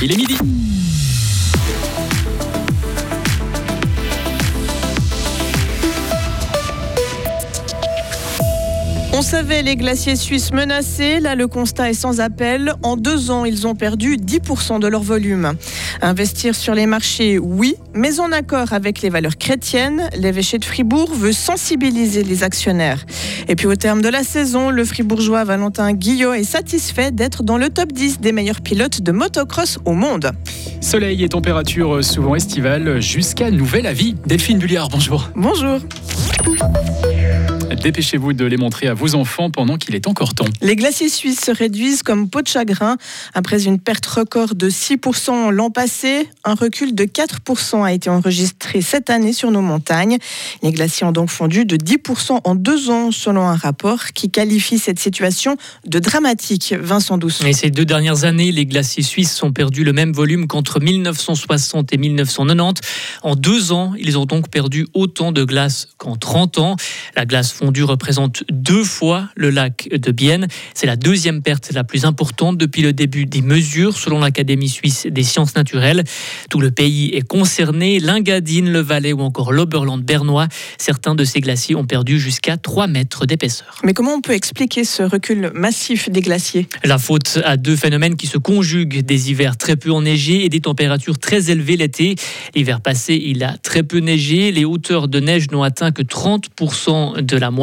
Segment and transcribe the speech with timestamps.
[0.00, 0.38] Il est midi.
[9.18, 11.18] On savait les glaciers suisses menacés.
[11.18, 12.72] Là, le constat est sans appel.
[12.84, 15.54] En deux ans, ils ont perdu 10% de leur volume.
[16.02, 20.08] Investir sur les marchés, oui, mais en accord avec les valeurs chrétiennes.
[20.16, 23.04] L'évêché de Fribourg veut sensibiliser les actionnaires.
[23.48, 27.58] Et puis, au terme de la saison, le fribourgeois Valentin Guillot est satisfait d'être dans
[27.58, 30.30] le top 10 des meilleurs pilotes de motocross au monde.
[30.80, 34.14] Soleil et température souvent estivales jusqu'à nouvel avis.
[34.26, 35.28] Delphine Bulliard, bonjour.
[35.34, 35.80] Bonjour.
[37.82, 40.46] Dépêchez-vous de les montrer à vos enfants pendant qu'il est encore temps.
[40.62, 42.96] Les glaciers suisses se réduisent comme peau de chagrin.
[43.34, 48.80] Après une perte record de 6% l'an passé, un recul de 4% a été enregistré
[48.80, 50.18] cette année sur nos montagnes.
[50.62, 54.78] Les glaciers ont donc fondu de 10% en deux ans, selon un rapport qui qualifie
[54.78, 55.56] cette situation
[55.86, 56.74] de dramatique.
[56.80, 57.42] Vincent Douce.
[57.46, 61.92] Et ces deux dernières années, les glaciers suisses ont perdu le même volume qu'entre 1960
[61.92, 62.82] et 1990.
[63.22, 66.76] En deux ans, ils ont donc perdu autant de glace qu'en 30 ans.
[67.14, 70.48] La glace représente deux fois le lac de Bienne.
[70.74, 75.06] C'est la deuxième perte la plus importante depuis le début des mesures, selon l'Académie suisse
[75.08, 76.04] des sciences naturelles.
[76.50, 80.48] Tout le pays est concerné, l'Ingadine, le Valais ou encore l'Oberland bernois.
[80.78, 83.76] Certains de ces glaciers ont perdu jusqu'à 3 mètres d'épaisseur.
[83.84, 86.68] Mais comment on peut expliquer ce recul massif des glaciers?
[86.84, 90.60] La faute à deux phénomènes qui se conjuguent, des hivers très peu enneigés et des
[90.60, 92.14] températures très élevées l'été.
[92.54, 97.20] L'hiver passé, il a très peu neigé, les hauteurs de neige n'ont atteint que 30%
[97.20, 97.57] de la moyenne.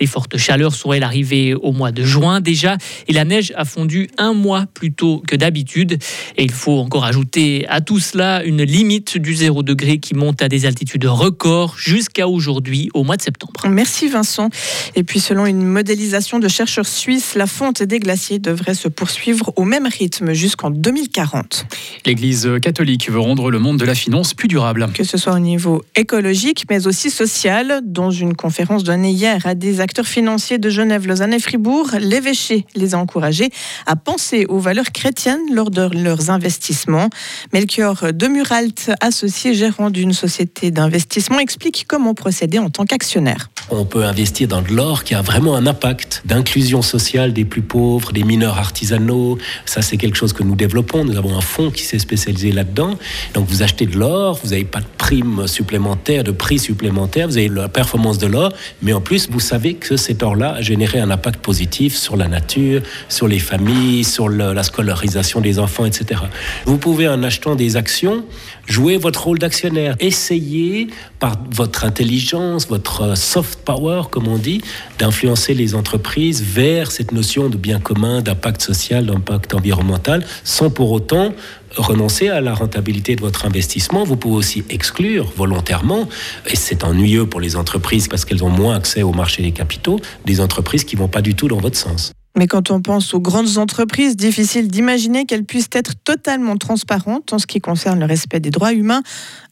[0.00, 2.76] Les fortes chaleurs sont elles arrivées au mois de juin déjà
[3.08, 5.98] et la neige a fondu un mois plus tôt que d'habitude.
[6.36, 10.42] Et il faut encore ajouter à tout cela une limite du zéro degré qui monte
[10.42, 13.66] à des altitudes records jusqu'à aujourd'hui au mois de septembre.
[13.68, 14.50] Merci Vincent.
[14.94, 19.52] Et puis selon une modélisation de chercheurs suisses, la fonte des glaciers devrait se poursuivre
[19.56, 21.66] au même rythme jusqu'en 2040.
[22.06, 24.88] L'Église catholique veut rendre le monde de la finance plus durable.
[24.92, 29.54] Que ce soit au niveau écologique mais aussi social, dans une conférence donnée hier à
[29.54, 31.90] des acteurs financiers de Genève, Lausanne et Fribourg.
[31.98, 33.50] L'évêché les a encouragés
[33.86, 37.08] à penser aux valeurs chrétiennes lors de leurs investissements.
[37.52, 43.50] Melchior Demuralt, associé gérant d'une société d'investissement, explique comment procéder en tant qu'actionnaire.
[43.70, 47.62] On peut investir dans de l'or qui a vraiment un impact d'inclusion sociale des plus
[47.62, 49.38] pauvres, des mineurs artisanaux.
[49.66, 51.04] Ça, c'est quelque chose que nous développons.
[51.04, 52.96] Nous avons un fonds qui s'est spécialisé là-dedans.
[53.34, 57.36] Donc, vous achetez de l'or, vous n'avez pas de prime supplémentaire, de prix supplémentaire, vous
[57.36, 58.52] avez la performance de l'or,
[58.82, 62.28] mais en plus, vous savez que cet or-là a généré un impact positif sur la
[62.28, 66.20] nature, sur les familles, sur la scolarisation des enfants, etc.
[66.64, 68.24] Vous pouvez, en achetant des actions,
[68.66, 69.96] jouer votre rôle d'actionnaire.
[70.00, 70.88] Essayez,
[71.18, 74.62] par votre intelligence, votre soft power, comme on dit,
[74.98, 80.92] d'influencer les entreprises vers cette notion de bien commun, d'impact social, d'impact environnemental, sans pour
[80.92, 81.34] autant
[81.76, 84.04] renoncer à la rentabilité de votre investissement.
[84.04, 86.08] Vous pouvez aussi exclure volontairement,
[86.46, 90.00] et c'est ennuyeux pour les entreprises parce qu'elles ont moins accès au marché des capitaux,
[90.24, 92.12] des entreprises qui vont pas du tout dans votre sens.
[92.36, 97.38] Mais quand on pense aux grandes entreprises, difficile d'imaginer qu'elles puissent être totalement transparentes en
[97.38, 99.02] ce qui concerne le respect des droits humains.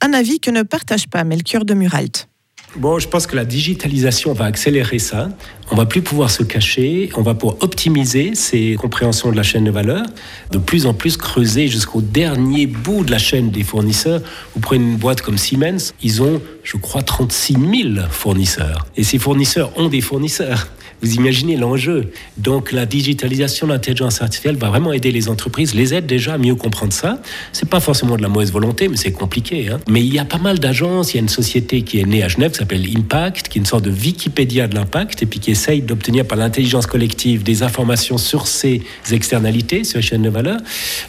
[0.00, 2.28] Un avis que ne partage pas Melchior de Muralt.
[2.76, 5.28] Bon, je pense que la digitalisation va accélérer ça.
[5.70, 7.10] On va plus pouvoir se cacher.
[7.16, 10.06] On va pouvoir optimiser ces compréhensions de la chaîne de valeur,
[10.50, 14.22] de plus en plus creuser jusqu'au dernier bout de la chaîne des fournisseurs.
[14.54, 17.56] Vous prenez une boîte comme Siemens, ils ont, je crois, 36
[17.92, 18.86] 000 fournisseurs.
[18.96, 20.68] Et ces fournisseurs ont des fournisseurs.
[21.02, 22.12] Vous imaginez l'enjeu.
[22.38, 26.54] Donc la digitalisation, l'intelligence artificielle va vraiment aider les entreprises, les aide déjà à mieux
[26.54, 27.20] comprendre ça.
[27.52, 29.68] C'est pas forcément de la mauvaise volonté, mais c'est compliqué.
[29.68, 29.80] Hein.
[29.88, 31.12] Mais il y a pas mal d'agences.
[31.12, 33.60] Il y a une société qui est née à Genève qui s'appelle Impact, qui est
[33.60, 37.64] une sorte de Wikipédia de l'impact et puis qui essaye d'obtenir par l'intelligence collective des
[37.64, 40.58] informations sur ces externalités, sur les chaînes de valeur.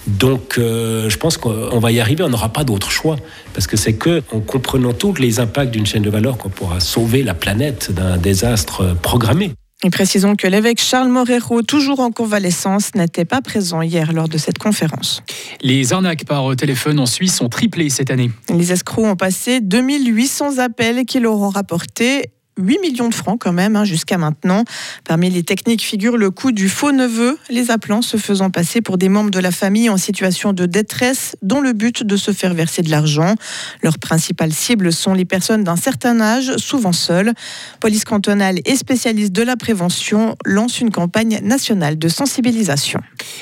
[0.08, 2.24] Donc euh, je pense qu'on va y arriver.
[2.24, 3.18] On n'aura pas d'autre choix
[3.54, 6.80] parce que c'est que en comprenant tous les impacts d'une chaîne de valeur qu'on pourra
[6.80, 9.52] sauver la planète d'un désastre programmé.
[9.86, 14.38] Et précisons que l'évêque Charles Morero, toujours en convalescence, n'était pas présent hier lors de
[14.38, 15.22] cette conférence.
[15.62, 18.32] Les arnaques par téléphone en Suisse ont triplé cette année.
[18.50, 23.54] Les escrocs ont passé 2800 appels qui leur ont rapporté 8 millions de francs quand
[23.54, 24.64] même hein, jusqu'à maintenant.
[25.06, 28.98] Parmi les techniques figure le coût du faux neveu, les appelants se faisant passer pour
[28.98, 32.54] des membres de la famille en situation de détresse dont le but de se faire
[32.54, 33.36] verser de l'argent.
[33.82, 37.34] Leurs principales cibles sont les personnes d'un certain âge, souvent seules.
[37.80, 43.00] Police cantonale et spécialiste de la prévention lancent une campagne nationale de sensibilisation.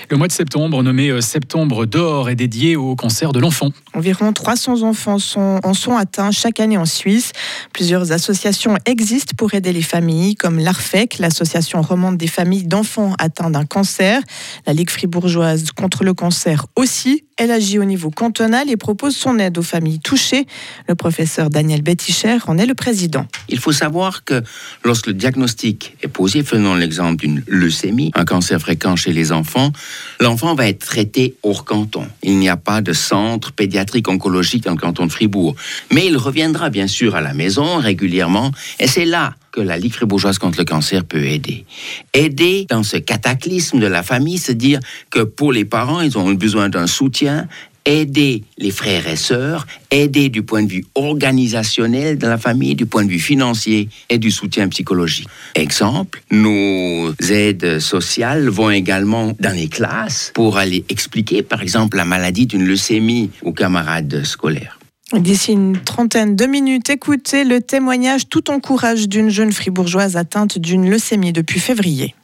[0.10, 3.72] Le mois de septembre, nommé euh, Septembre d'or, est dédié au cancer de l'enfant.
[3.94, 7.34] Environ 300 enfants sont, en sont atteints chaque année en Suisse.
[7.74, 9.00] Plusieurs associations existent
[9.36, 14.21] pour aider les familles, comme l'ARFEC, l'association romande des familles d'enfants atteints d'un cancer.
[14.68, 19.40] La Ligue fribourgeoise contre le cancer aussi Elle agit au niveau cantonal et propose son
[19.40, 20.46] aide aux familles touchées.
[20.88, 23.26] Le professeur Daniel Betticher en est le président.
[23.50, 24.44] Il faut savoir que
[24.84, 29.72] lorsque le diagnostic est posé, faisons l'exemple d'une leucémie, un cancer fréquent chez les enfants,
[30.20, 32.06] l'enfant va être traité hors canton.
[32.22, 35.56] Il n'y a pas de centre pédiatrique oncologique dans le canton de Fribourg.
[35.92, 39.94] Mais il reviendra bien sûr à la maison régulièrement et c'est là que la Ligue
[39.94, 41.65] fribourgeoise contre le cancer peut aider.
[42.13, 46.31] Aider dans ce cataclysme de la famille, c'est dire que pour les parents, ils ont
[46.33, 47.48] besoin d'un soutien,
[47.86, 52.86] aider les frères et sœurs, aider du point de vue organisationnel de la famille, du
[52.86, 55.27] point de vue financier et du soutien psychologique.
[55.56, 62.06] Exemple, nos aides sociales vont également dans les classes pour aller expliquer, par exemple, la
[62.06, 64.81] maladie d'une leucémie aux camarades scolaires.
[65.13, 70.58] D'ici une trentaine de minutes, écoutez le témoignage tout en courage d'une jeune fribourgeoise atteinte
[70.58, 72.16] d'une leucémie depuis février.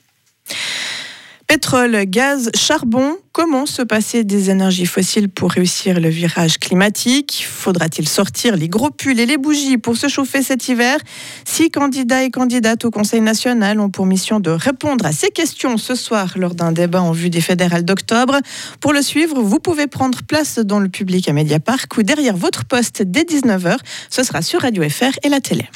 [1.47, 7.47] Pétrole, gaz, charbon, comment se passer des énergies fossiles pour réussir le virage climatique?
[7.49, 10.99] Faudra-t-il sortir les gros pulls et les bougies pour se chauffer cet hiver?
[11.45, 15.77] Six candidats et candidates au Conseil national ont pour mission de répondre à ces questions
[15.77, 18.39] ce soir lors d'un débat en vue des fédérales d'octobre.
[18.81, 22.65] Pour le suivre, vous pouvez prendre place dans le public à Mediapark ou derrière votre
[22.65, 23.77] poste dès 19h.
[24.09, 25.69] Ce sera sur Radio FR et la télé.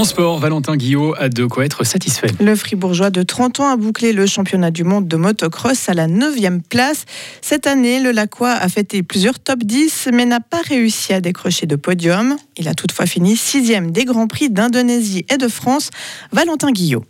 [0.00, 2.28] En sport, Valentin Guillot a de quoi être satisfait.
[2.40, 6.06] Le Fribourgeois de 30 ans a bouclé le championnat du monde de motocross à la
[6.06, 7.04] 9e place.
[7.42, 11.66] Cette année, le Lacroix a fêté plusieurs top 10 mais n'a pas réussi à décrocher
[11.66, 12.38] de podium.
[12.56, 15.90] Il a toutefois fini 6e des Grands Prix d'Indonésie et de France.
[16.32, 17.04] Valentin Guillot.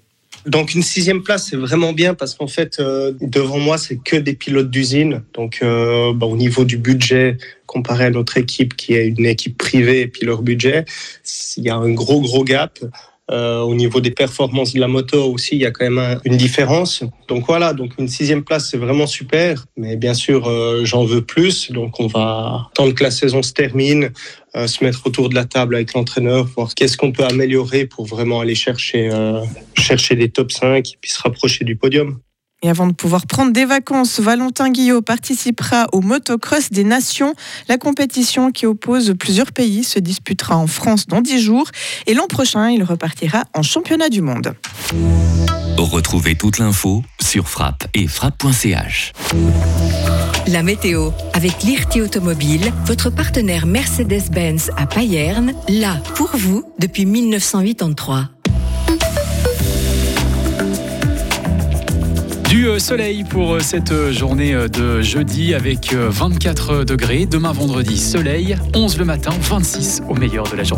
[0.47, 4.17] Donc une sixième place, c'est vraiment bien parce qu'en fait, euh, devant moi, c'est que
[4.17, 5.23] des pilotes d'usine.
[5.35, 7.37] Donc euh, bah, au niveau du budget,
[7.71, 10.85] comparé à notre équipe qui est une équipe privée et puis leur budget,
[11.57, 12.81] il y a un gros gros gap.
[13.31, 16.37] Euh, au niveau des performances de la moto aussi, il y a quand même une
[16.37, 17.05] différence.
[17.29, 19.67] Donc voilà, donc une sixième place, c'est vraiment super.
[19.77, 21.71] Mais bien sûr, euh, j'en veux plus.
[21.71, 24.11] Donc on va attendre que la saison se termine,
[24.57, 28.05] euh, se mettre autour de la table avec l'entraîneur, voir qu'est-ce qu'on peut améliorer pour
[28.05, 29.09] vraiment aller chercher,
[29.77, 32.19] chercher les top 5 et puis se rapprocher du podium.
[32.62, 37.35] Et avant de pouvoir prendre des vacances, Valentin Guillot participera au Motocross des Nations.
[37.69, 41.69] La compétition qui oppose plusieurs pays se disputera en France dans 10 jours.
[42.07, 44.55] Et l'an prochain, il repartira en championnat du monde.
[45.79, 49.12] Retrouvez toute l'info sur frappe et frappe.ch.
[50.47, 58.29] La météo avec l'IRT Automobile, votre partenaire Mercedes-Benz à Payerne, là pour vous depuis 1983.
[62.50, 67.25] Du euh, soleil pour euh, cette euh, journée de jeudi avec 24 degrés.
[67.25, 70.69] Demain vendredi, soleil, 11 le matin, 26 au meilleur de la journée.